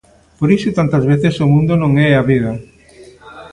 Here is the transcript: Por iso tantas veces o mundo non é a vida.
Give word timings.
Por 0.39 0.49
iso 0.57 0.75
tantas 0.79 1.03
veces 1.11 1.41
o 1.43 1.51
mundo 1.53 1.73
non 1.81 1.91
é 2.07 2.09
a 2.15 2.23
vida. 2.31 2.51